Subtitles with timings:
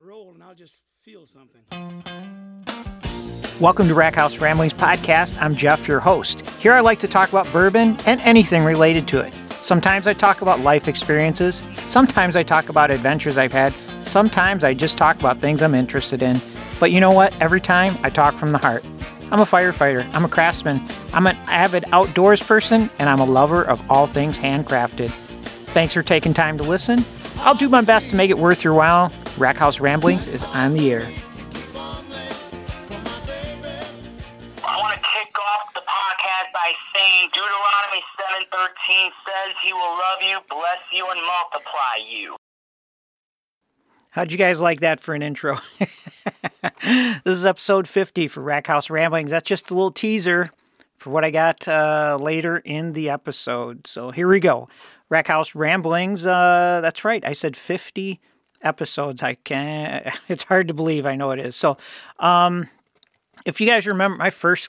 [0.00, 1.62] roll and I'll just feel something.
[3.58, 5.36] Welcome to Rack House Ramblings Podcast.
[5.42, 6.48] I'm Jeff, your host.
[6.50, 9.34] Here I like to talk about bourbon and anything related to it.
[9.60, 13.74] Sometimes I talk about life experiences, sometimes I talk about adventures I've had,
[14.04, 16.40] sometimes I just talk about things I'm interested in.
[16.78, 17.34] But you know what?
[17.40, 18.84] Every time I talk from the heart.
[19.32, 20.80] I'm a firefighter, I'm a craftsman,
[21.12, 25.10] I'm an avid outdoors person, and I'm a lover of all things handcrafted.
[25.74, 27.04] Thanks for taking time to listen.
[27.38, 29.12] I'll do my best to make it worth your while.
[29.38, 31.08] Rack House Ramblings is on the air.
[34.64, 40.20] I want to kick off the podcast by saying Deuteronomy 7:13 says he will love
[40.22, 42.36] you, bless you, and multiply you.
[44.10, 45.58] How'd you guys like that for an intro?
[45.78, 49.30] this is episode 50 for Rackhouse Ramblings.
[49.30, 50.50] That's just a little teaser
[50.96, 53.86] for what I got uh, later in the episode.
[53.86, 54.68] So here we go.
[55.08, 56.26] Rackhouse Ramblings.
[56.26, 57.24] Uh, that's right.
[57.24, 58.18] I said 50
[58.62, 59.22] episodes.
[59.22, 61.06] I can It's hard to believe.
[61.06, 61.56] I know it is.
[61.56, 61.76] So,
[62.18, 62.68] um,
[63.44, 64.68] if you guys remember, my first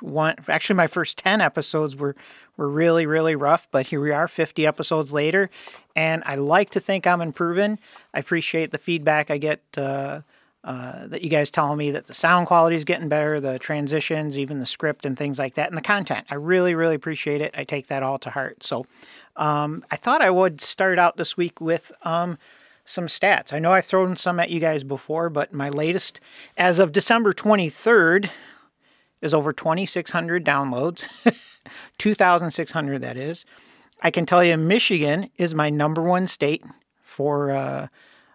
[0.00, 2.16] one, actually, my first 10 episodes were
[2.56, 3.68] were really, really rough.
[3.70, 5.50] But here we are, 50 episodes later,
[5.94, 7.78] and I like to think I'm improving.
[8.14, 9.62] I appreciate the feedback I get.
[9.76, 10.22] Uh,
[10.64, 14.36] uh, that you guys telling me that the sound quality is getting better, the transitions,
[14.36, 16.26] even the script and things like that, and the content.
[16.28, 17.54] I really, really appreciate it.
[17.56, 18.64] I take that all to heart.
[18.64, 18.84] So
[19.36, 22.36] um, I thought I would start out this week with um,
[22.86, 23.52] some stats.
[23.52, 26.20] I know I've thrown some at you guys before, but my latest,
[26.56, 28.30] as of December 23rd,
[29.20, 31.04] is over 2,600 downloads.
[31.98, 33.44] 2,600, that is.
[34.02, 36.64] I can tell you Michigan is my number one state
[37.02, 37.88] for uh,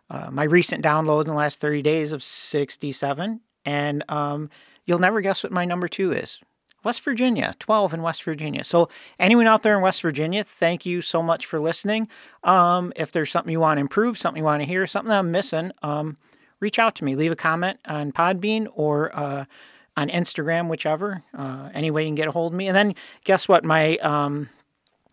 [0.10, 3.42] uh, my recent downloads in the last 30 days of 67.
[3.64, 4.50] And um,
[4.86, 6.40] you'll never guess what my number two is.
[6.84, 8.64] West Virginia, 12 in West Virginia.
[8.64, 12.08] So, anyone out there in West Virginia, thank you so much for listening.
[12.44, 15.32] Um, if there's something you want to improve, something you want to hear, something I'm
[15.32, 16.18] missing, um,
[16.60, 17.16] reach out to me.
[17.16, 19.46] Leave a comment on Podbean or uh,
[19.96, 21.24] on Instagram, whichever.
[21.38, 22.68] Uh, any way you can get a hold of me.
[22.68, 23.64] And then, guess what?
[23.64, 24.50] My um,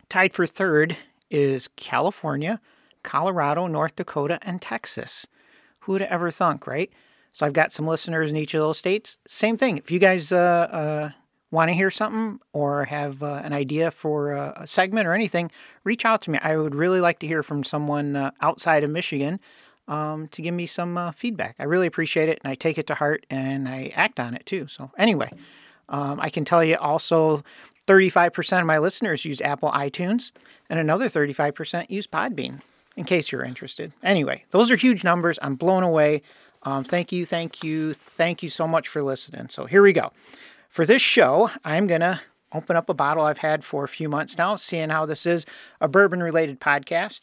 [0.08, 0.96] tied for third
[1.30, 2.60] is California,
[3.02, 5.26] Colorado, North Dakota, and Texas.
[5.80, 6.90] Who would have ever thunk, right?
[7.32, 9.18] So, I've got some listeners in each of those states.
[9.26, 9.76] Same thing.
[9.76, 11.10] If you guys, uh, uh
[11.50, 15.50] want to hear something or have uh, an idea for a segment or anything,
[15.84, 16.38] reach out to me.
[16.42, 19.40] I would really like to hear from someone uh, outside of Michigan
[19.88, 21.56] um, to give me some uh, feedback.
[21.58, 24.44] I really appreciate it and I take it to heart and I act on it
[24.46, 24.66] too.
[24.68, 25.30] So, anyway,
[25.88, 27.42] um, I can tell you also
[27.86, 30.30] 35% of my listeners use Apple iTunes
[30.68, 32.60] and another 35% use Podbean,
[32.96, 33.92] in case you're interested.
[34.02, 35.38] Anyway, those are huge numbers.
[35.40, 36.22] I'm blown away.
[36.64, 39.48] Um, thank you, thank you, thank you so much for listening.
[39.48, 40.12] So, here we go.
[40.78, 42.20] For this show, I'm going to
[42.52, 45.44] open up a bottle I've had for a few months now, seeing how this is
[45.80, 47.22] a bourbon related podcast.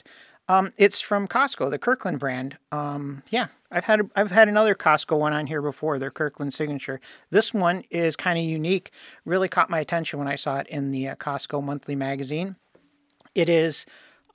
[0.49, 2.57] Um, it's from Costco, the Kirkland brand.
[2.73, 6.99] Um, yeah, I've had I've had another Costco one on here before, their Kirkland signature.
[7.29, 8.91] This one is kind of unique.
[9.23, 12.57] Really caught my attention when I saw it in the uh, Costco monthly magazine.
[13.35, 13.85] It is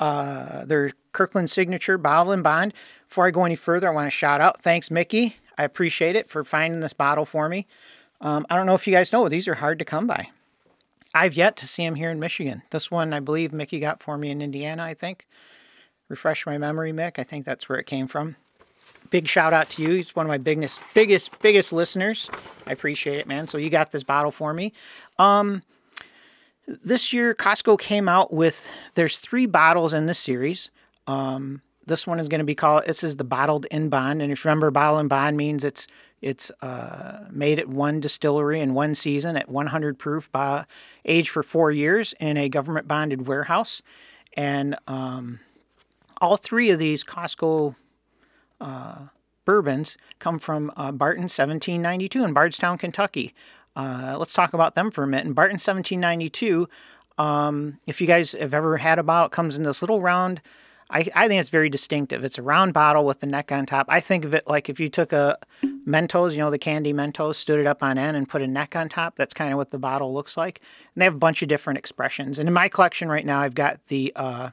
[0.00, 2.72] uh, their Kirkland signature bottled in bond.
[3.06, 5.36] Before I go any further, I want to shout out thanks Mickey.
[5.58, 7.66] I appreciate it for finding this bottle for me.
[8.20, 10.28] Um, I don't know if you guys know, these are hard to come by.
[11.14, 12.62] I've yet to see them here in Michigan.
[12.70, 15.26] This one, I believe, Mickey got for me in Indiana, I think.
[16.08, 17.18] Refresh my memory, Mick.
[17.18, 18.36] I think that's where it came from.
[19.10, 19.94] Big shout out to you.
[19.94, 22.30] He's one of my biggest, biggest, biggest listeners.
[22.66, 23.48] I appreciate it, man.
[23.48, 24.72] So you got this bottle for me.
[25.18, 25.62] Um,
[26.66, 30.70] this year, Costco came out with there's three bottles in this series.
[31.06, 32.84] Um, this one is going to be called.
[32.86, 35.88] This is the bottled in bond, and if you remember, bottled in bond means it's
[36.20, 40.66] it's uh, made at one distillery in one season at 100 proof, by,
[41.04, 43.82] aged for four years in a government bonded warehouse.
[44.36, 45.40] And um,
[46.20, 47.74] all three of these Costco
[48.60, 48.98] uh,
[49.44, 53.34] bourbons come from uh, Barton 1792 in Bardstown, Kentucky.
[53.74, 55.26] Uh, let's talk about them for a minute.
[55.26, 56.68] In Barton 1792,
[57.16, 60.42] um, if you guys have ever had a bottle, it comes in this little round
[60.90, 62.24] I, I think it's very distinctive.
[62.24, 63.86] It's a round bottle with the neck on top.
[63.88, 65.38] I think of it like if you took a
[65.86, 68.74] Mentos, you know, the candy Mentos, stood it up on end and put a neck
[68.74, 69.16] on top.
[69.16, 70.60] That's kind of what the bottle looks like.
[70.94, 72.38] And they have a bunch of different expressions.
[72.38, 74.50] And in my collection right now, I've got the, uh,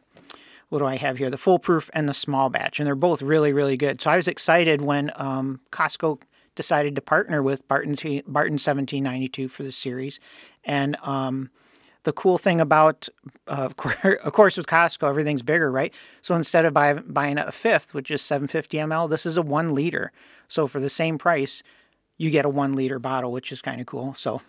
[0.70, 1.30] what do I have here?
[1.30, 2.80] The foolproof and the small batch.
[2.80, 4.00] And they're both really, really good.
[4.00, 6.22] So I was excited when um, Costco
[6.56, 7.94] decided to partner with Barton,
[8.28, 10.20] Barton 1792 for the series.
[10.64, 11.50] And, um,
[12.08, 13.10] the cool thing about,
[13.50, 13.68] uh,
[14.24, 15.94] of course, with Costco, everything's bigger, right?
[16.22, 19.76] So instead of buy, buying a fifth, which is 750 ml, this is a one
[19.76, 20.14] liter.
[20.48, 21.64] So for the same price,
[22.18, 24.14] you get a one liter bottle, which is kind of cool.
[24.14, 24.42] So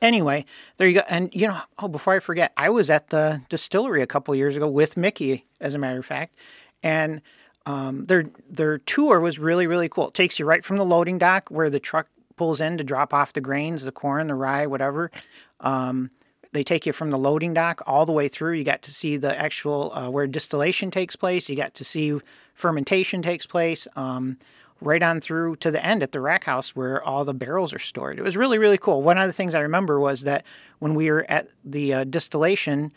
[0.00, 0.44] anyway,
[0.76, 1.02] there you go.
[1.08, 4.56] And you know, oh, before I forget, I was at the distillery a couple years
[4.56, 6.36] ago with Mickey, as a matter of fact,
[6.84, 7.20] and
[7.66, 10.08] um, their their tour was really really cool.
[10.08, 12.06] It takes you right from the loading dock where the truck
[12.36, 15.10] pulls in to drop off the grains, the corn, the rye, whatever.
[15.58, 16.10] Um,
[16.56, 18.54] they take you from the loading dock all the way through.
[18.54, 21.50] You got to see the actual uh, where distillation takes place.
[21.50, 22.18] You got to see
[22.54, 23.86] fermentation takes place.
[23.94, 24.38] Um,
[24.82, 27.78] right on through to the end at the rack house where all the barrels are
[27.78, 28.18] stored.
[28.18, 29.02] It was really really cool.
[29.02, 30.44] One of the things I remember was that
[30.80, 32.92] when we were at the uh, distillation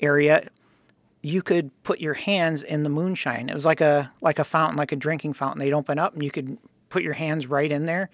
[0.00, 0.48] area,
[1.22, 3.48] you could put your hands in the moonshine.
[3.48, 5.60] It was like a like a fountain, like a drinking fountain.
[5.60, 6.58] They'd open up and you could
[6.88, 8.10] put your hands right in there.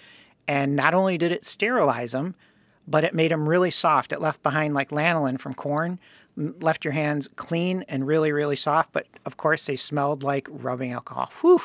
[0.49, 2.35] And not only did it sterilize them,
[2.87, 4.13] but it made them really soft.
[4.13, 5.99] It left behind like lanolin from corn,
[6.37, 8.93] left your hands clean and really, really soft.
[8.93, 11.33] But of course, they smelled like rubbing alcohol.
[11.41, 11.63] Whew,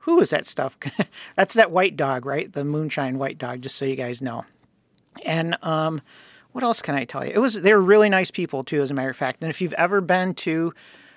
[0.00, 0.76] who is that stuff?
[1.36, 2.52] That's that white dog, right?
[2.52, 4.44] The moonshine white dog, just so you guys know.
[5.24, 6.00] And um,
[6.52, 7.32] what else can I tell you?
[7.34, 9.42] It was they were really nice people too, as a matter of fact.
[9.42, 10.74] And if you've ever been to,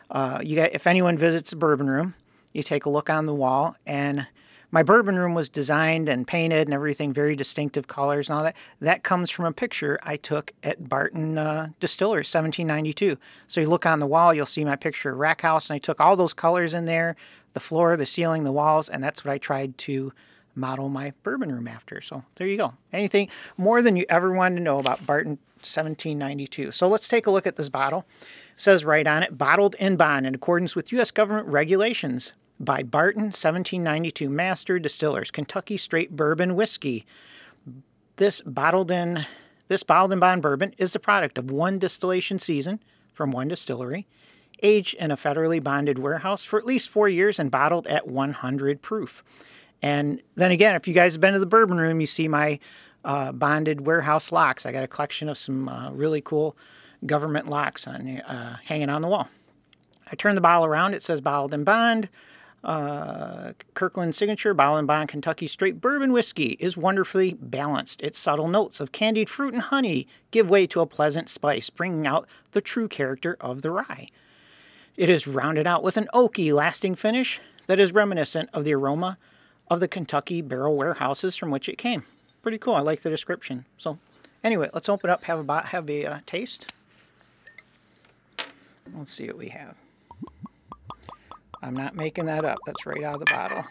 [0.09, 2.15] uh, you got if anyone visits the bourbon room,
[2.53, 4.27] you take a look on the wall and
[4.73, 8.55] my bourbon room was designed and painted and everything, very distinctive colors and all that.
[8.81, 13.15] That comes from a picture I took at Barton uh, Distillers, 1792.
[13.45, 15.77] So you look on the wall, you'll see my picture of Rack House, and I
[15.77, 17.15] took all those colors in there
[17.53, 20.11] the floor, the ceiling, the walls, and that's what I tried to
[20.55, 22.01] model my bourbon room after.
[22.01, 22.73] So there you go.
[22.91, 26.71] Anything more than you ever wanted to know about Barton 1792.
[26.71, 28.05] So let's take a look at this bottle.
[28.21, 28.27] It
[28.59, 31.11] says right on it, bottled in bond in accordance with U.S.
[31.11, 32.33] government regulations
[32.63, 37.05] by Barton 1792 Master Distillers, Kentucky Straight Bourbon Whiskey.
[38.17, 39.25] This bottled in
[39.67, 42.79] this bottled in bond bourbon is the product of one distillation season
[43.13, 44.07] from one distillery,
[44.61, 48.81] aged in a federally bonded warehouse for at least four years and bottled at 100
[48.81, 49.23] proof.
[49.81, 52.59] And then again, if you guys have been to the bourbon room, you see my
[53.03, 54.65] uh, bonded warehouse locks.
[54.65, 56.55] I got a collection of some uh, really cool
[57.05, 59.27] government locks on, uh, hanging on the wall.
[60.11, 60.93] I turn the bottle around.
[60.93, 62.09] It says bottled in bond.
[62.63, 68.01] Uh, Kirkland Signature Bottled in Bond Kentucky Straight Bourbon Whiskey is wonderfully balanced.
[68.01, 72.07] Its subtle notes of candied fruit and honey give way to a pleasant spice, bringing
[72.07, 74.07] out the true character of the rye.
[74.95, 79.17] It is rounded out with an oaky, lasting finish that is reminiscent of the aroma
[79.69, 82.03] of the Kentucky barrel warehouses from which it came.
[82.41, 82.75] Pretty cool.
[82.75, 83.65] I like the description.
[83.77, 83.97] So,
[84.43, 86.71] anyway, let's open up, have a have a uh, taste.
[88.95, 89.82] Let's see what we have.
[91.63, 92.59] I'm not making that up.
[92.65, 93.65] That's right out of the bottle.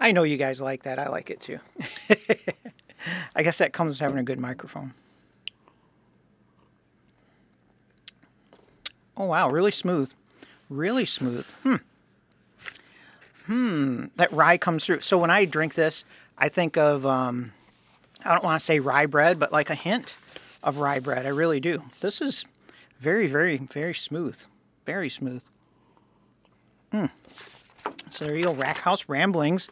[0.00, 0.98] I know you guys like that.
[0.98, 1.58] I like it too.
[3.34, 4.94] I guess that comes with having a good microphone.
[9.16, 10.12] Oh wow, really smooth.
[10.70, 11.50] Really smooth.
[11.64, 11.76] Hmm.
[13.46, 14.04] Hmm.
[14.14, 15.00] That rye comes through.
[15.00, 16.04] So when I drink this,
[16.38, 17.52] I think of um,
[18.24, 20.14] I don't want to say rye bread, but like a hint
[20.62, 21.26] of rye bread.
[21.26, 21.82] I really do.
[22.00, 22.44] This is
[23.00, 24.40] very, very, very smooth.
[24.86, 25.42] Very smooth.
[26.92, 27.06] Hmm.
[28.10, 29.68] So there you go, Rack House Ramblings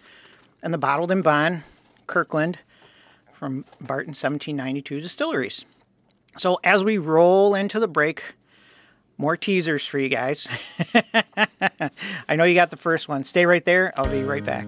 [0.63, 1.63] and the Bottled in Bond
[2.07, 2.59] Kirkland
[3.33, 5.65] from Barton 1792 Distilleries.
[6.39, 8.35] So as we roll into the break,
[9.19, 10.47] more teasers for you guys.
[12.29, 13.25] I know you got the first one.
[13.25, 13.93] Stay right there.
[13.97, 14.67] I'll be right back.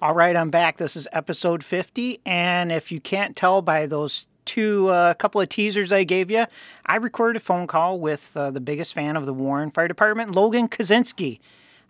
[0.00, 0.78] All right, I'm back.
[0.78, 2.20] This is episode 50.
[2.26, 6.46] And if you can't tell by those two uh, couple of teasers I gave you,
[6.84, 10.34] I recorded a phone call with uh, the biggest fan of the Warren Fire Department,
[10.34, 11.38] Logan Kaczynski.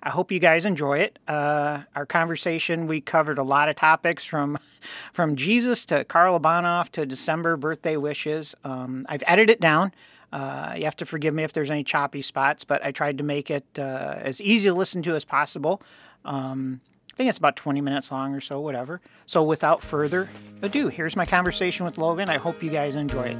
[0.03, 1.21] I hope you guys enjoy it.
[1.29, 4.59] Uh, our conversation, we covered a lot of topics from
[5.13, 8.55] from Jesus to Karla Bonoff to December birthday wishes.
[8.65, 9.93] Um, I've edited it down.
[10.33, 13.25] Uh, you have to forgive me if there's any choppy spots, but I tried to
[13.25, 15.83] make it uh, as easy to listen to as possible.
[16.25, 16.81] Um,
[17.13, 19.03] I think it's about 20 minutes long or so, whatever.
[19.27, 20.31] So without further
[20.63, 22.31] ado, here's my conversation with Logan.
[22.31, 23.39] I hope you guys enjoy it.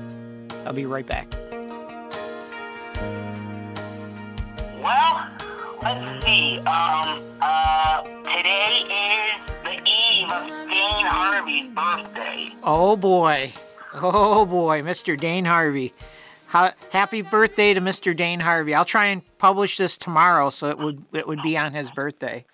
[0.67, 1.33] I'll be right back.
[4.83, 5.27] Well,
[5.83, 6.59] let's see.
[6.59, 12.49] Um, uh, today is the eve of Dane Harvey's birthday.
[12.63, 13.53] Oh boy.
[13.95, 15.19] Oh boy, Mr.
[15.19, 15.93] Dane Harvey.
[16.53, 18.15] Ha- happy birthday to Mr.
[18.15, 18.75] Dane Harvey.
[18.75, 22.45] I'll try and publish this tomorrow so it would it would be on his birthday.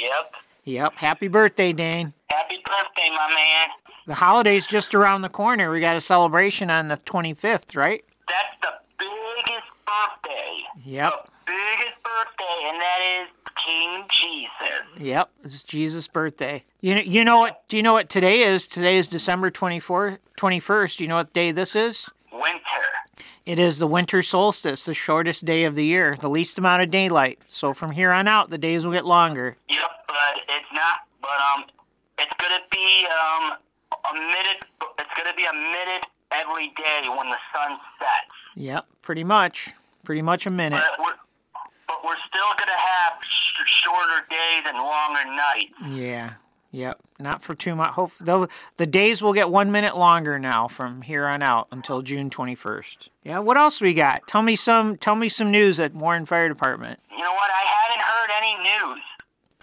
[0.00, 0.34] Yep.
[0.64, 0.92] Yep.
[0.94, 2.12] Happy birthday, Dane.
[2.30, 3.68] Happy birthday, my man.
[4.06, 5.68] The holiday's just around the corner.
[5.70, 8.04] We got a celebration on the 25th, right?
[8.28, 10.60] That's the biggest birthday.
[10.84, 11.10] Yep.
[11.10, 13.28] The biggest birthday, and that is
[13.66, 15.02] King Jesus.
[15.04, 15.30] Yep.
[15.42, 16.62] It's Jesus' birthday.
[16.80, 17.64] You know, you know what?
[17.68, 18.68] Do you know what today is?
[18.68, 20.98] Today is December 24th, 21st.
[20.98, 22.08] Do you know what day this is?
[22.32, 22.58] Winter.
[23.48, 26.90] It is the winter solstice, the shortest day of the year, the least amount of
[26.90, 27.38] daylight.
[27.48, 29.56] So from here on out, the days will get longer.
[29.70, 30.98] Yep, but it's not.
[31.22, 31.64] But um,
[32.18, 33.52] it's gonna be um
[34.12, 34.66] a minute.
[34.98, 38.36] It's gonna be a minute every day when the sun sets.
[38.54, 39.70] Yep, pretty much.
[40.04, 40.82] Pretty much a minute.
[40.98, 41.16] But we're
[41.86, 45.72] but we're still gonna have sh- shorter days and longer nights.
[45.98, 46.34] Yeah.
[46.70, 46.98] Yep.
[47.18, 47.90] Not for too much.
[47.90, 52.02] Hope though the days will get one minute longer now from here on out until
[52.02, 53.08] June 21st.
[53.24, 53.38] Yeah.
[53.38, 54.26] What else we got?
[54.26, 54.96] Tell me some.
[54.96, 57.00] Tell me some news at Warren Fire Department.
[57.10, 57.50] You know what?
[57.50, 58.56] I haven't heard any
[58.94, 59.02] news.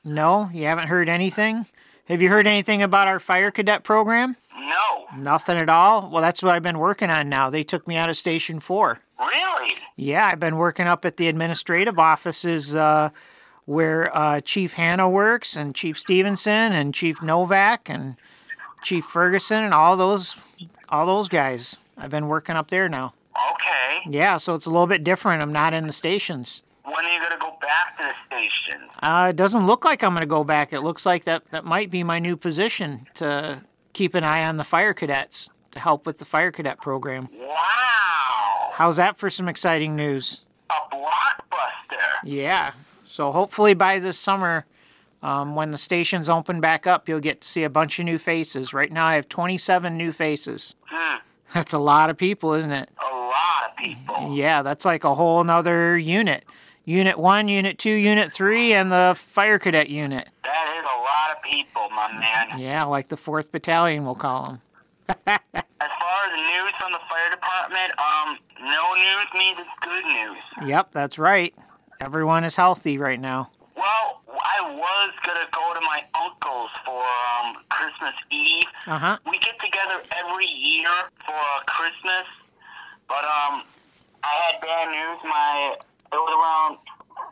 [0.03, 1.65] No, you haven't heard anything.
[2.07, 4.37] Have you heard anything about our fire cadet program?
[4.55, 5.05] No.
[5.17, 6.09] Nothing at all.
[6.11, 7.49] Well, that's what I've been working on now.
[7.49, 8.99] They took me out of Station Four.
[9.19, 9.73] Really?
[9.95, 13.09] Yeah, I've been working up at the administrative offices uh,
[13.65, 18.15] where uh, Chief Hanna works, and Chief Stevenson, and Chief Novak, and
[18.83, 20.35] Chief Ferguson, and all those,
[20.89, 21.77] all those guys.
[21.97, 23.13] I've been working up there now.
[23.53, 24.09] Okay.
[24.09, 25.41] Yeah, so it's a little bit different.
[25.41, 26.61] I'm not in the stations.
[26.83, 28.81] When are you gonna go back to the station?
[29.01, 30.71] Uh, it doesn't look like I'm going to go back.
[30.73, 34.57] It looks like that that might be my new position to keep an eye on
[34.57, 37.27] the fire cadets to help with the fire cadet program.
[37.37, 38.71] Wow.
[38.73, 40.41] How's that for some exciting news?
[40.69, 42.19] A blockbuster.
[42.23, 42.71] Yeah.
[43.05, 44.65] So hopefully by this summer,
[45.21, 48.19] um, when the stations open back up, you'll get to see a bunch of new
[48.19, 48.73] faces.
[48.73, 50.75] Right now, I have 27 new faces.
[50.85, 51.17] Hmm.
[51.53, 52.89] That's a lot of people, isn't it?
[52.99, 54.35] A lot of people.
[54.35, 56.45] Yeah, that's like a whole nother unit.
[56.83, 60.29] Unit 1, Unit 2, Unit 3, and the Fire Cadet Unit.
[60.43, 62.59] That is a lot of people, my man.
[62.59, 64.61] Yeah, like the 4th Battalion, we'll call them.
[65.27, 70.69] As far as news from the fire department, um, no news means it's good news.
[70.69, 71.55] Yep, that's right.
[72.01, 73.49] Everyone is healthy right now.
[73.75, 78.63] Well, I was gonna go to my uncle's for um Christmas Eve.
[78.87, 79.17] Uh huh.
[79.29, 80.89] We get together every year
[81.25, 82.25] for uh, Christmas,
[83.07, 83.63] but um,
[84.23, 85.19] I had bad news.
[85.23, 85.75] My
[86.11, 86.77] it was around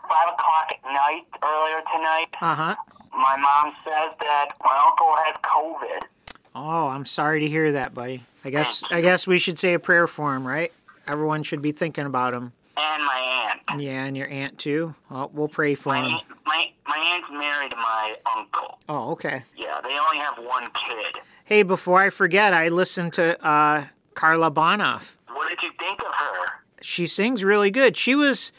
[0.09, 2.27] five o'clock at night earlier tonight.
[2.41, 2.75] Uh huh.
[3.11, 6.07] My mom says that my uncle has COVID.
[6.55, 8.23] Oh, I'm sorry to hear that, buddy.
[8.45, 10.71] I guess I guess we should say a prayer for him, right?
[11.07, 12.53] Everyone should be thinking about him.
[12.75, 13.81] And my aunt.
[13.81, 14.95] Yeah, and your aunt too.
[15.09, 16.13] Well, we'll pray for My, him.
[16.15, 18.79] aunt- my my aunt's married to my uncle.
[18.89, 19.43] Oh, okay.
[19.55, 21.19] Yeah, they only have one kid.
[21.45, 25.15] Hey, before I forget, I listened to uh, Karla Bonoff.
[25.31, 26.45] What did you think of her?
[26.81, 27.95] She sings really good.
[27.95, 28.51] She was,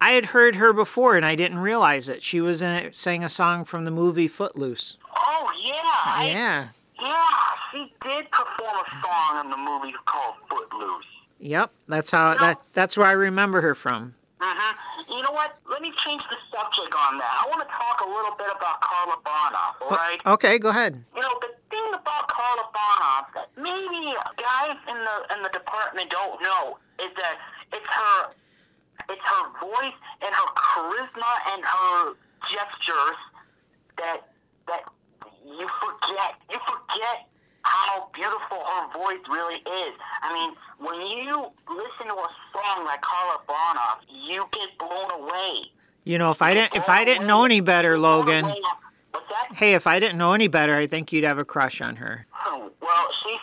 [0.00, 2.22] I had heard her before and I didn't realize it.
[2.22, 4.96] She was in it, sang a song from the movie Footloose.
[5.16, 6.68] Oh yeah, I, Yeah.
[7.00, 7.28] yeah.
[7.72, 11.04] She did perform a song in the movie called Footloose.
[11.40, 11.72] Yep.
[11.88, 12.60] That's how that.
[12.74, 14.14] That's where I remember her from.
[14.40, 15.12] Mm-hmm.
[15.12, 15.56] You know what?
[15.68, 17.34] Let me change the subject on that.
[17.40, 20.20] I want to talk a little bit about Karla Bonoff, all right?
[20.24, 21.02] Okay, go ahead.
[21.14, 26.10] You know, the thing about Karla Bonoff that maybe guys in the in the department
[26.10, 27.36] don't know is that
[27.72, 28.30] it's her
[29.08, 32.14] it's her voice and her charisma and her
[32.48, 33.20] gestures
[33.96, 34.28] that
[34.68, 34.84] that
[35.44, 36.36] you forget.
[36.52, 37.26] You forget
[37.62, 39.94] how beautiful her voice really is.
[40.22, 45.62] I mean, when you listen to a song like Karla Bonoff, you get blown away.
[46.04, 48.44] You know, if I didn't, if I didn't know any better, Logan.
[48.44, 48.62] Blown away.
[49.12, 49.54] What's that?
[49.56, 52.26] Hey, if I didn't know any better, I think you'd have a crush on her.
[52.46, 53.38] Oh, Well, she's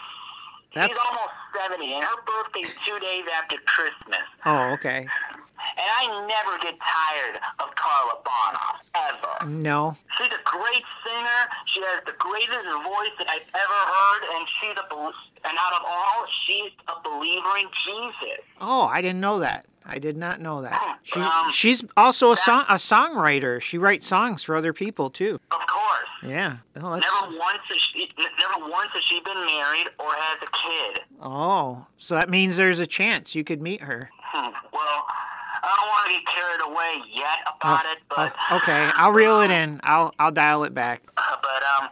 [0.74, 1.30] That's- she's almost
[1.62, 4.20] seventy, and her birthday's two days after Christmas.
[4.46, 5.08] Oh, okay.
[5.76, 9.50] And I never get tired of Karla Bonoff ever.
[9.52, 9.96] No.
[10.18, 11.42] She's a great singer.
[11.66, 14.88] She has the greatest voice that I've ever heard, and she's a
[15.48, 18.44] and out of all, she's a believer in Jesus.
[18.60, 19.66] Oh, I didn't know that.
[19.86, 21.00] I did not know that.
[21.04, 23.62] She, Um, she's also a song a songwriter.
[23.62, 25.40] She writes songs for other people too.
[25.52, 26.10] Of course.
[26.24, 26.58] Yeah.
[26.76, 31.04] Oh, Never once has she never once has she been married or has a kid.
[31.22, 34.10] oh, so that means there's a chance you could meet her.
[34.20, 35.08] Hmm, Well,
[35.64, 39.42] I don't want to get carried away yet about it, but Oh, okay, I'll reel
[39.42, 39.80] it in.
[39.84, 41.02] I'll I'll dial it back.
[41.18, 41.90] Uh, but um,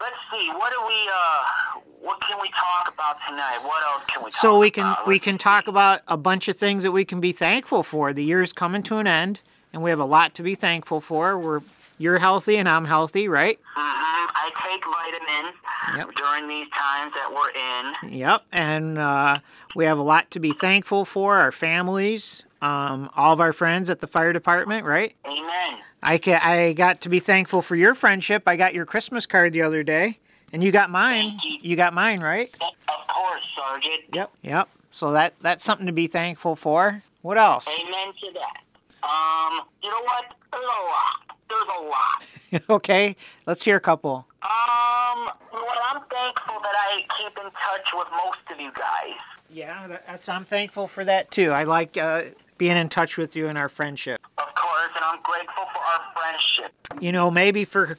[0.00, 0.48] let's see.
[0.50, 3.58] What do we uh, what can we talk about tonight?
[3.62, 4.30] What else can we?
[4.30, 5.06] So we can about?
[5.06, 5.38] we Let's can see.
[5.44, 8.12] talk about a bunch of things that we can be thankful for.
[8.12, 9.40] The year's coming to an end,
[9.72, 11.38] and we have a lot to be thankful for.
[11.38, 11.60] We're
[11.98, 13.58] you're healthy and I'm healthy, right?
[13.58, 13.80] Mm-hmm.
[13.80, 15.54] I I take vitamins
[15.96, 16.14] Yep.
[16.16, 18.12] during these times that we're in.
[18.18, 19.38] Yep, and uh,
[19.74, 21.36] we have a lot to be thankful for.
[21.36, 25.14] Our families, um, all of our friends at the fire department, right?
[25.26, 25.78] Amen.
[26.02, 28.42] I ca- I got to be thankful for your friendship.
[28.46, 30.18] I got your Christmas card the other day,
[30.52, 31.38] and you got mine.
[31.42, 31.58] You.
[31.62, 32.54] You got mine, right?
[32.88, 34.02] Of course, Sergeant.
[34.12, 34.30] Yep.
[34.42, 34.68] Yep.
[34.90, 37.02] So that that's something to be thankful for.
[37.22, 37.66] What else?
[37.80, 38.62] Amen to that.
[39.02, 40.24] Um, you know what?
[40.52, 41.27] There's a lot.
[41.48, 42.62] There's a lot.
[42.70, 44.26] okay, let's hear a couple.
[44.42, 45.78] Um, what?
[45.90, 49.18] I'm thankful that I keep in touch with most of you guys.
[49.50, 51.50] Yeah, that's I'm thankful for that too.
[51.52, 52.24] I like uh,
[52.58, 54.20] being in touch with you and our friendship.
[54.36, 56.72] Of course, and I'm grateful for our friendship.
[57.00, 57.96] You know, maybe for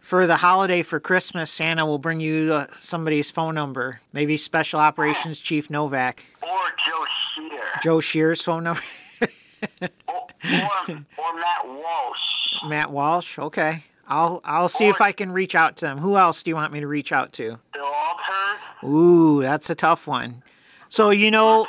[0.00, 4.00] for the holiday for Christmas, Santa will bring you uh, somebody's phone number.
[4.12, 6.48] Maybe Special Operations Chief Novak, Or
[6.86, 7.62] Joe Shear.
[7.82, 8.82] Joe Shear's phone number,
[10.08, 12.54] Or, or, or Matt Walsh.
[12.66, 13.38] Matt Walsh.
[13.38, 15.98] Okay, I'll I'll see if I can reach out to them.
[15.98, 17.58] Who else do you want me to reach out to?
[17.72, 18.60] Bill Alters.
[18.84, 20.42] Ooh, that's a tough one.
[20.88, 21.66] So you know,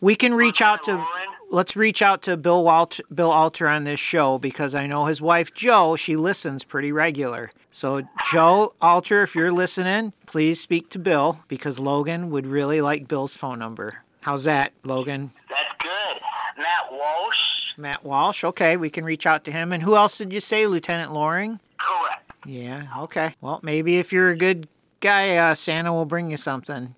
[0.00, 1.04] we can reach out to.
[1.50, 5.22] Let's reach out to Bill Walt, Bill Alter on this show because I know his
[5.22, 5.94] wife Joe.
[5.94, 7.52] She listens pretty regular.
[7.70, 13.06] So Joe Alter, if you're listening, please speak to Bill because Logan would really like
[13.06, 14.02] Bill's phone number.
[14.22, 15.30] How's that, Logan?
[15.48, 16.20] That's good.
[16.56, 17.43] Matt Walsh.
[17.76, 18.44] Matt Walsh.
[18.44, 19.72] Okay, we can reach out to him.
[19.72, 21.60] And who else did you say, Lieutenant Loring?
[21.78, 22.30] Correct.
[22.46, 22.86] Yeah.
[22.98, 23.34] Okay.
[23.40, 24.68] Well, maybe if you're a good
[25.00, 26.94] guy, uh, Santa will bring you something.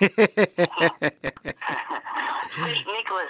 [0.00, 0.20] Nicholas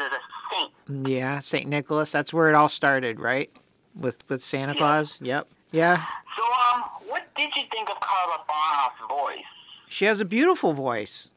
[0.00, 0.20] is a
[0.52, 0.72] saint.
[1.06, 2.12] Yeah, Saint Nicholas.
[2.12, 3.50] That's where it all started, right?
[3.94, 5.18] With with Santa Claus.
[5.20, 5.46] Yep.
[5.72, 6.06] Yeah.
[6.36, 9.44] So, um, what did you think of Karla Bonoff's voice?
[9.88, 11.30] She has a beautiful voice,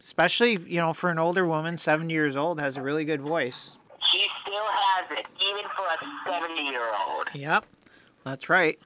[0.00, 3.72] especially you know for an older woman, seventy years old, has a really good voice.
[4.12, 7.28] She still has it, even for a 70 year old.
[7.34, 7.64] Yep,
[8.24, 8.78] that's right.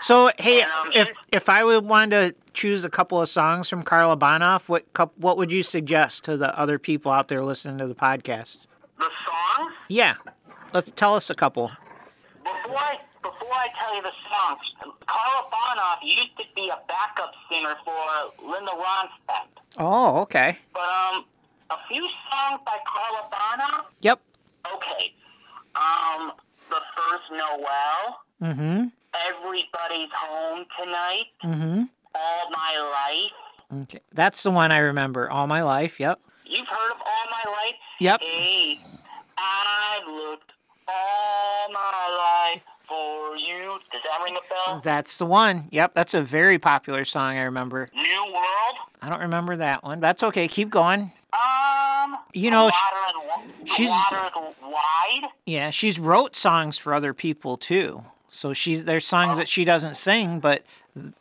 [0.00, 3.68] So hey, And, um, if if I would want to choose a couple of songs
[3.68, 4.84] from Karla Bonoff, what
[5.16, 8.58] what would you suggest to the other people out there listening to the podcast?
[8.98, 9.72] The songs?
[9.88, 10.14] Yeah,
[10.74, 11.70] let's tell us a couple.
[12.44, 14.60] Before I, before I tell you the songs,
[15.06, 19.48] Karla Bonoff used to be a backup singer for Linda Ronstadt.
[19.78, 20.58] Oh, okay.
[20.72, 21.24] But, um,
[21.70, 23.84] a few songs by Karla Bonoff?
[24.00, 24.20] Yep.
[24.74, 25.14] Okay.
[25.74, 26.32] Um,
[26.70, 28.84] The First Noel, Mm-hmm.
[29.28, 31.82] Everybody's Home Tonight, Mm-hmm.
[32.14, 33.30] All My
[33.72, 33.82] Life.
[33.82, 35.98] Okay, that's the one I remember all my life.
[35.98, 36.20] Yep.
[36.44, 37.74] You've heard of All My Life?
[38.00, 38.20] Yep.
[38.22, 38.78] Hey,
[39.38, 40.52] I've looked
[40.86, 43.78] all my life for you.
[43.90, 44.80] Does that ring a bell?
[44.84, 45.68] That's the one.
[45.72, 47.36] Yep, that's a very popular song.
[47.38, 47.88] I remember.
[47.94, 48.76] New World?
[49.02, 49.98] I don't remember that one.
[50.00, 50.46] That's okay.
[50.46, 51.10] Keep going.
[51.36, 53.90] Um, You know, sh- water she's-
[54.62, 55.30] wide.
[55.44, 58.04] Yeah, she's wrote songs for other people too.
[58.30, 60.62] So she's there's songs that she doesn't sing, but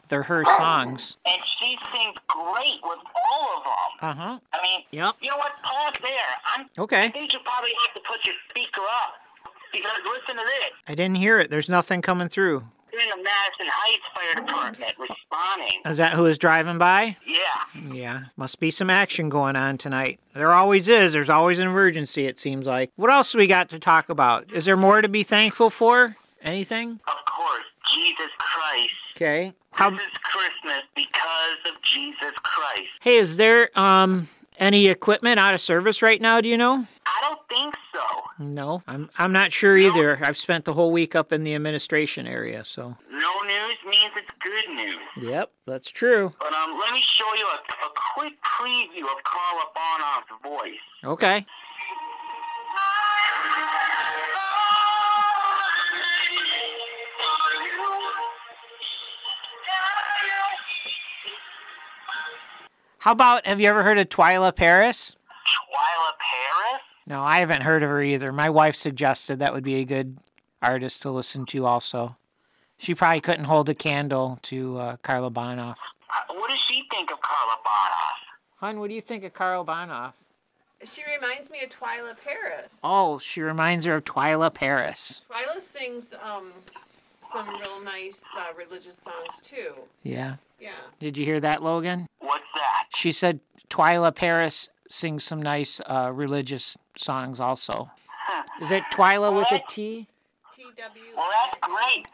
[0.09, 1.17] they're her songs.
[1.25, 3.73] And she sings great with all of them.
[4.09, 4.39] Uh huh.
[4.53, 5.15] I mean, Yep.
[5.21, 5.51] you know what?
[5.63, 6.11] Pause there.
[6.55, 7.09] I'm, I Okay.
[7.09, 9.15] think you probably have to put your speaker up.
[9.71, 10.71] Because listen to this.
[10.87, 11.49] I didn't hear it.
[11.49, 12.63] There's nothing coming through.
[13.01, 15.81] In the Madison Heights Fire Department responding.
[15.85, 17.17] Is that who is driving by?
[17.27, 17.91] Yeah.
[17.93, 20.19] Yeah, must be some action going on tonight.
[20.33, 21.11] There always is.
[21.11, 22.91] There's always an emergency, it seems like.
[22.95, 24.51] What else we got to talk about?
[24.53, 26.15] Is there more to be thankful for?
[26.41, 27.01] Anything?
[27.07, 28.93] Of course, Jesus Christ.
[29.17, 29.53] Okay.
[29.71, 32.89] How This is Christmas because of Jesus Christ.
[33.01, 36.85] Hey, is there um any equipment out of service right now, do you know?
[37.05, 38.43] I don't think so.
[38.43, 38.83] No.
[38.87, 40.19] I'm I'm not sure either.
[40.21, 42.95] I've spent the whole week up in the administration area, so.
[43.09, 45.29] No news means it's good news.
[45.29, 46.31] Yep, that's true.
[46.39, 50.79] But um, let me show you a, a quick preview of Karla Bonoff's voice.
[51.03, 51.45] Okay.
[63.05, 65.15] How about have you ever heard of Twila Paris?
[65.45, 66.81] Twila Paris?
[67.05, 68.31] No, I haven't heard of her either.
[68.31, 70.17] My wife suggested that would be a good
[70.59, 72.15] artist to listen to also.
[72.79, 75.75] She probably couldn't hold a candle to uh, Karla Bonoff.
[76.11, 78.57] Uh, What does she think of Karla Bonoff?
[78.61, 80.13] Hon, what do you think of Karla Bonoff?
[80.83, 82.79] She reminds me of Twila Paris.
[82.83, 85.21] Oh, she reminds her of Twila Paris.
[85.31, 86.51] Twila sings um,
[87.31, 89.73] some real nice uh, religious songs too.
[90.03, 90.35] Yeah.
[90.59, 90.71] Yeah.
[90.99, 92.07] Did you hear that, Logan?
[92.19, 92.85] What's that?
[92.95, 97.89] She said Twila Paris sings some nice uh, religious songs also.
[98.61, 100.07] Is it Twila with a T?
[100.55, 101.03] T W.
[101.15, 102.05] Well, that's great.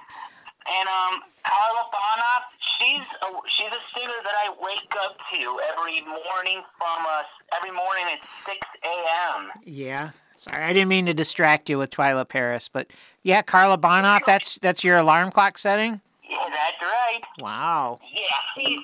[0.67, 6.01] And um, Karla Bonoff, she's a, she's a singer that I wake up to every
[6.01, 7.25] morning from us.
[7.55, 9.49] every morning at 6 a.m.
[9.63, 10.11] Yeah.
[10.41, 12.87] Sorry, I didn't mean to distract you with Twila Paris, but
[13.21, 14.21] yeah, Karla Bonoff.
[14.25, 16.01] That's that's your alarm clock setting.
[16.27, 17.19] Yeah, that's right.
[17.37, 17.99] Wow.
[18.11, 18.21] Yeah,
[18.57, 18.79] she's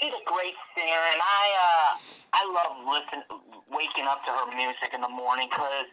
[0.00, 1.98] she's a great singer, and I uh
[2.34, 3.24] I love listen
[3.68, 5.86] waking up to her music in the morning because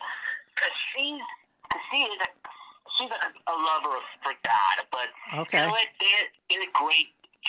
[0.56, 1.20] cause she's
[1.74, 2.28] cause she is a
[3.00, 5.62] she's a, a lover of for God, but Okay.
[5.64, 5.76] you know?
[6.00, 7.08] They're they're great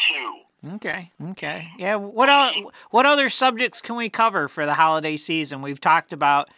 [0.08, 0.34] too.
[0.76, 1.10] Okay.
[1.32, 1.68] Okay.
[1.76, 1.96] Yeah.
[1.96, 5.60] What el- What other subjects can we cover for the holiday season?
[5.60, 6.48] We've talked about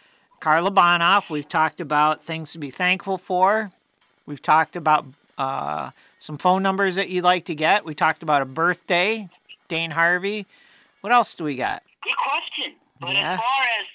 [0.43, 1.29] Karla Bonoff.
[1.29, 3.71] We've talked about things to be thankful for.
[4.25, 5.05] We've talked about
[5.37, 7.85] uh, some phone numbers that you'd like to get.
[7.85, 9.29] We talked about a birthday,
[9.69, 10.45] Dane Harvey.
[10.99, 11.81] What else do we got?
[12.03, 12.73] Good question.
[12.99, 13.31] But Yeah.
[13.31, 13.85] as far as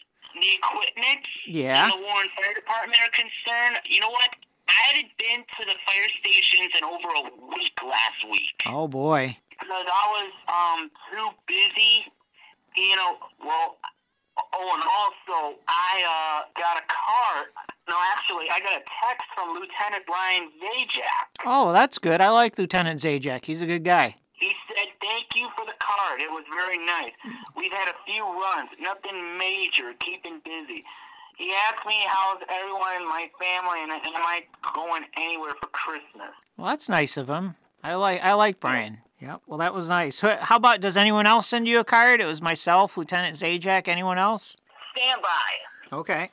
[0.41, 1.85] the equipment Yeah.
[1.85, 4.35] and the Warren Fire Department are concerned, you know what?
[4.71, 7.23] I hadn't been to the fire stations in over a
[7.55, 8.63] week last week.
[8.65, 9.37] Oh boy.
[9.51, 12.07] because I was um too busy.
[12.77, 13.77] You know, well,
[14.53, 17.47] oh, and also I uh got a card.
[17.89, 21.45] No, actually, I got a text from Lieutenant Brian Zajac.
[21.47, 22.21] Oh, that's good.
[22.21, 23.45] I like Lieutenant Zajac.
[23.45, 24.15] He's a good guy.
[24.33, 26.21] He said, "Thank you for the card.
[26.21, 27.13] It was very nice.
[27.57, 30.85] We've had a few runs, nothing major, keeping busy."
[31.39, 34.43] He asked me how's everyone in my family and, and am I
[34.75, 36.35] going anywhere for Christmas.
[36.57, 37.55] Well, that's nice of him.
[37.85, 38.99] I like I like Brian.
[39.21, 39.43] Yep.
[39.47, 40.21] Well, that was nice.
[40.21, 42.21] How about does anyone else send you a card?
[42.21, 43.89] It was myself, Lieutenant Zajac.
[43.89, 44.57] Anyone else?
[44.97, 45.97] Stand by.
[45.97, 46.31] Okay.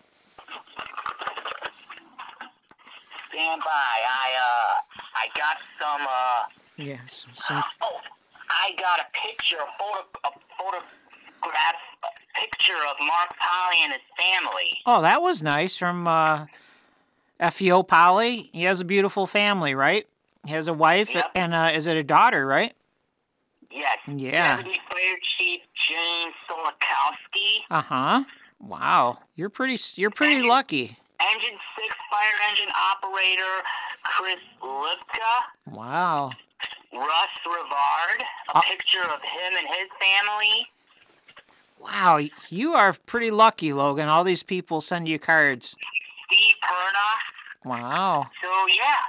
[3.29, 3.95] Stand by.
[4.07, 6.43] I uh I got some uh
[6.77, 7.25] Yes.
[7.35, 8.01] Some, Oh,
[8.49, 14.01] I got a picture, a photo, a photograph, a picture of Mark Polly and his
[14.17, 14.77] family.
[14.85, 16.45] oh, that was nice from uh,
[17.51, 18.49] FEO Polly.
[18.51, 20.05] He has a beautiful family, right?
[20.45, 21.31] He has a wife Yep.
[21.35, 22.73] and uh, is it a daughter, right?
[23.71, 23.97] Yes.
[24.07, 24.57] Yeah.
[24.57, 27.57] Deputy Fire Chief James Solakowski.
[27.69, 28.23] Uh huh.
[28.59, 29.17] Wow.
[29.35, 29.77] You're pretty.
[29.95, 30.47] You're pretty you.
[30.47, 30.97] lucky.
[31.19, 33.63] Engine Six Fire Engine Operator
[34.03, 36.31] Chris Lipka, Wow.
[36.93, 38.21] Russ Rivard,
[38.53, 40.67] a Uh- picture of him and his family.
[41.79, 42.19] Wow.
[42.49, 44.07] You are pretty lucky, Logan.
[44.09, 45.75] All these people send you cards.
[46.31, 47.69] Steve Perna.
[47.69, 48.27] Wow.
[48.41, 49.03] So yeah,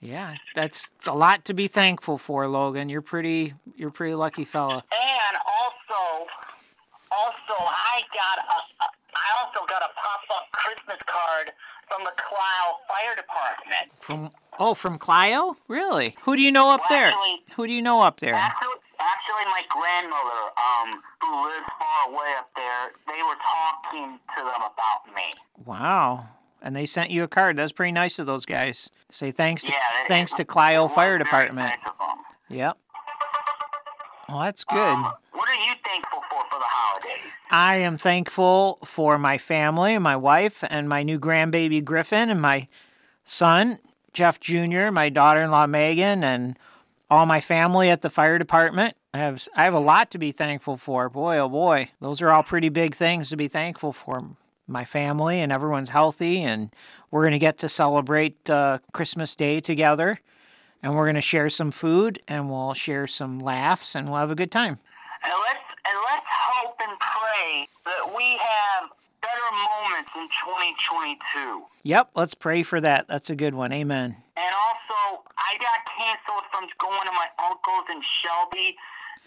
[0.00, 2.88] Yeah, that's a lot to be thankful for, Logan.
[2.88, 3.52] You're pretty.
[3.76, 4.82] You're pretty lucky fella.
[4.92, 6.26] And also,
[7.12, 8.84] also I got a,
[9.14, 11.52] I also got a pop-up Christmas card
[11.88, 13.92] from the Clisle Fire Department.
[13.98, 15.56] From oh, from Clio?
[15.68, 16.16] Really?
[16.22, 17.08] Who do you know up Well, there?
[17.08, 18.34] actually- Who do you know up there?
[18.34, 24.42] Actually, actually, my grandmother, um, who lives far away up there, they were talking to
[24.44, 25.34] them about me.
[25.66, 26.26] Wow.
[26.62, 27.56] And they sent you a card.
[27.56, 28.90] That's pretty nice of those guys.
[29.10, 29.78] Say thanks to Yeah.
[30.08, 31.74] thanks it- to Clio Fire Department.
[31.84, 31.94] nice.
[32.48, 32.76] Yep.
[34.28, 34.78] Well, that's good.
[34.78, 37.32] Um, what are you thankful for for the holidays?
[37.50, 42.68] I am thankful for my family, my wife, and my new grandbaby Griffin, and my
[43.24, 43.78] son
[44.12, 46.58] Jeff Jr., my daughter-in-law Megan, and
[47.10, 48.96] all my family at the fire department.
[49.12, 51.08] I have I have a lot to be thankful for.
[51.08, 54.22] Boy, oh boy, those are all pretty big things to be thankful for.
[54.70, 56.70] My family and everyone's healthy, and
[57.10, 60.20] we're gonna get to celebrate uh, Christmas Day together,
[60.80, 64.36] and we're gonna share some food, and we'll share some laughs, and we'll have a
[64.36, 64.78] good time.
[65.24, 71.66] And let's and let's hope and pray that we have better moments in 2022.
[71.82, 73.08] Yep, let's pray for that.
[73.08, 73.72] That's a good one.
[73.72, 74.16] Amen.
[74.36, 78.76] And also, I got canceled from going to my uncle's in Shelby.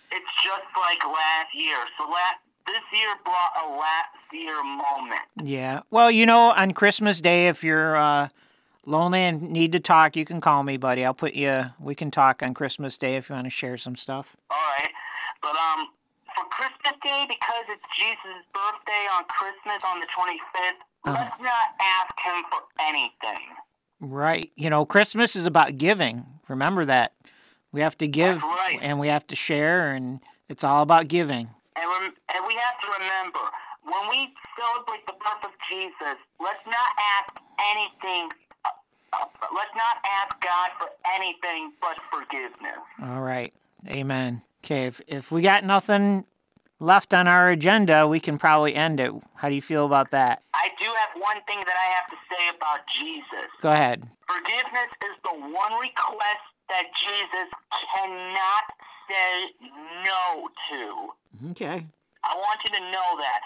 [0.10, 1.78] It's just like last year.
[1.98, 5.22] So la- this year brought a last year moment.
[5.44, 5.82] Yeah.
[5.92, 8.30] Well, you know, on Christmas Day, if you're uh,
[8.86, 11.06] lonely and need to talk, you can call me, buddy.
[11.06, 11.66] I'll put you.
[11.80, 14.36] We can talk on Christmas Day if you want to share some stuff.
[14.50, 14.92] All right,
[15.42, 15.88] but um,
[16.36, 21.14] for Christmas Day, because it's Jesus' birthday on Christmas on the 25th, Uh-huh.
[21.14, 23.48] let's not ask him for anything.
[24.00, 24.52] Right.
[24.56, 26.26] You know, Christmas is about giving.
[26.50, 27.14] Remember that.
[27.72, 28.78] We have to give right.
[28.82, 31.50] and we have to share, and it's all about giving.
[31.76, 33.40] And, rem- and we have to remember,
[33.84, 37.38] when we celebrate the birth of Jesus, let's not ask
[37.74, 38.30] anything.
[38.66, 38.70] Uh,
[39.14, 42.80] uh, let's not ask God for anything but forgiveness.
[43.02, 43.54] All right.
[43.88, 44.42] Amen.
[44.64, 44.86] Okay.
[44.88, 46.26] If, if we got nothing
[46.80, 49.12] left on our agenda, we can probably end it.
[49.36, 50.42] How do you feel about that?
[50.54, 53.50] I do have one thing that I have to say about Jesus.
[53.62, 54.04] Go ahead.
[54.28, 57.50] Forgiveness is the one request that Jesus
[57.92, 58.64] cannot
[59.10, 59.50] say
[60.04, 61.52] no to.
[61.52, 61.84] Okay.
[62.24, 63.42] I want you to know that.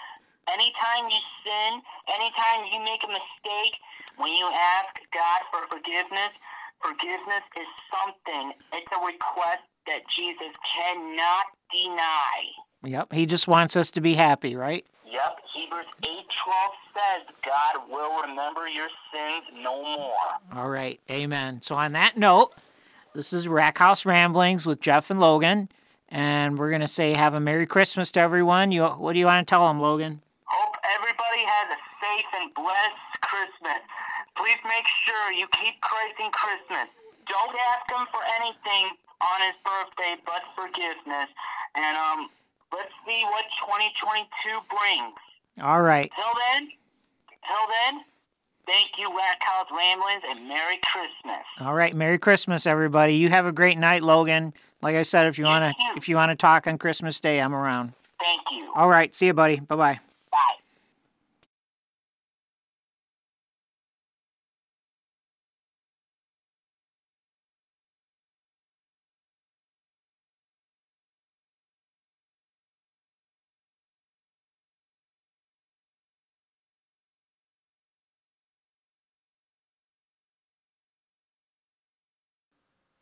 [0.48, 3.76] Anytime you sin, anytime you make a mistake,
[4.16, 6.32] when you ask God for forgiveness,
[6.80, 12.44] forgiveness is something, it's a request that Jesus cannot deny.
[12.84, 13.12] Yep.
[13.12, 14.86] He just wants us to be happy, right?
[15.10, 16.18] Yep, Hebrews 8.12
[16.94, 20.14] says God will remember your sins no more.
[20.54, 21.00] All right.
[21.10, 21.62] Amen.
[21.62, 22.52] So, on that note,
[23.14, 25.70] This is Rack House Ramblings with Jeff and Logan,
[26.10, 28.70] and we're gonna say have a Merry Christmas to everyone.
[28.70, 30.20] You, what do you want to tell them, Logan?
[30.44, 33.80] Hope everybody has a safe and blessed Christmas.
[34.36, 36.88] Please make sure you keep Christ in Christmas.
[37.26, 38.92] Don't ask him for anything
[39.24, 41.32] on his birthday but forgiveness.
[41.76, 42.28] And um,
[42.72, 44.28] let's see what 2022
[44.68, 45.16] brings.
[45.64, 46.12] All right.
[46.14, 46.68] Till then,
[47.40, 48.04] till then,
[48.68, 51.44] thank you, Rack House Ramblings, and Merry Christmas.
[51.60, 53.14] All right, Merry Christmas, everybody.
[53.14, 54.52] You have a great night, Logan.
[54.82, 57.94] Like I said, if you wanna if you wanna talk on Christmas Day, I'm around.
[58.20, 58.72] Thank you.
[58.76, 59.58] All right, see you, buddy.
[59.58, 59.98] Bye bye.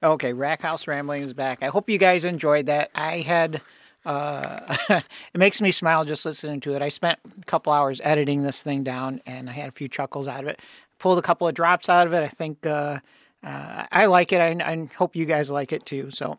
[0.02, 1.62] Okay, Rack House Rambling is back.
[1.62, 2.90] I hope you guys enjoyed that.
[2.94, 3.62] I had
[4.06, 6.80] uh, it makes me smile just listening to it.
[6.80, 10.28] I spent a couple hours editing this thing down, and I had a few chuckles
[10.28, 10.60] out of it.
[10.98, 12.22] Pulled a couple of drops out of it.
[12.22, 13.00] I think uh,
[13.42, 14.40] uh, I like it.
[14.40, 16.10] I, I hope you guys like it too.
[16.10, 16.38] So,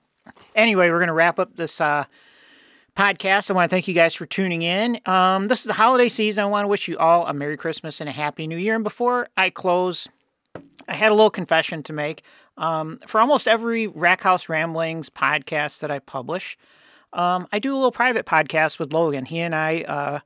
[0.55, 2.05] anyway, we're gonna wrap up this uh,
[2.95, 3.51] podcast.
[3.51, 4.99] I want to thank you guys for tuning in.
[5.05, 6.43] Um, this is the holiday season.
[6.43, 8.75] I want to wish you all a Merry Christmas and a Happy New Year.
[8.75, 10.07] And before I close,
[10.87, 12.23] I had a little confession to make.
[12.57, 16.57] Um, for almost every Rack House Ramblings podcast that I publish,
[17.13, 19.25] um, I do a little private podcast with Logan.
[19.25, 20.19] He and I uh,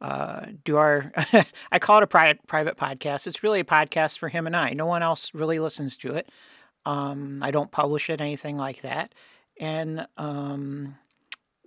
[0.00, 1.12] uh, do our,
[1.72, 3.26] I call it a private private podcast.
[3.26, 4.72] It's really a podcast for him and I.
[4.72, 6.28] No one else really listens to it.
[6.84, 9.14] Um, I don't publish it, anything like that.
[9.60, 10.96] And um,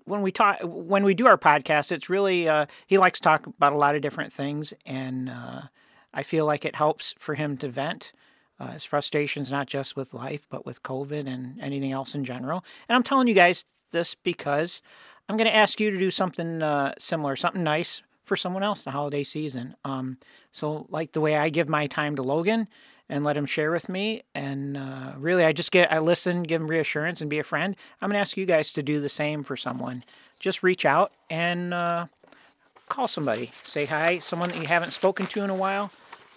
[0.06, 3.48] when we talk, when we do our podcast, it's really uh, he likes to talk
[3.48, 5.62] about a lot of different things, and uh,
[6.14, 8.14] I feel like it helps for him to vent
[8.62, 12.64] uh, his frustrations, not just with life, but with COVID and anything else in general.
[12.88, 14.84] And I'm telling you guys this because
[15.28, 18.84] I'm going to ask you to do something uh, similar, something nice for someone else
[18.84, 19.76] the holiday season.
[19.84, 20.20] Um,
[20.52, 22.68] so, like the way I give my time to Logan
[23.10, 26.62] and let him share with me, and uh, really, I just get I listen, give
[26.62, 27.76] him reassurance, and be a friend.
[28.00, 30.04] I'm going to ask you guys to do the same for someone.
[30.40, 32.06] Just reach out and uh,
[32.90, 35.92] call somebody, say hi, someone that you haven't spoken to in a while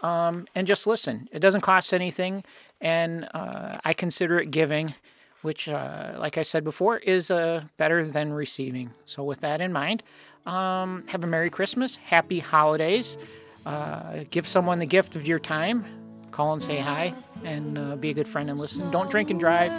[0.04, 1.28] um, and just listen.
[1.32, 2.44] It doesn't cost anything,
[2.80, 4.94] and uh, I consider it giving,
[5.40, 8.90] which, uh, like I said before, is uh, better than receiving.
[9.06, 10.02] So, with that in mind,
[10.44, 13.16] um, have a Merry Christmas, Happy Holidays.
[13.64, 15.86] Uh, give someone the gift of your time.
[16.32, 18.90] Call and say hi, and uh, be a good friend and listen.
[18.90, 19.72] Don't drink and drive.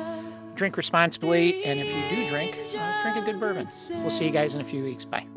[0.55, 3.67] Drink responsibly, and if you do drink, uh, drink a good bourbon.
[4.01, 5.05] We'll see you guys in a few weeks.
[5.05, 5.27] Bye.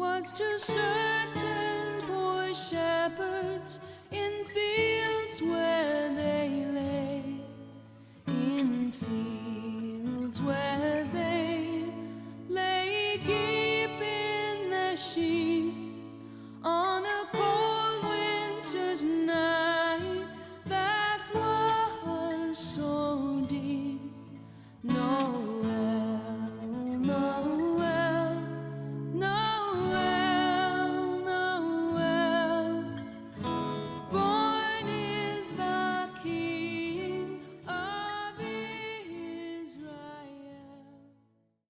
[4.10, 6.37] In fields where they